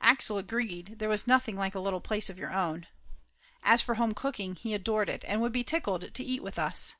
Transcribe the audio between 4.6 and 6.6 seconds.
adored it and would be tickled to eat with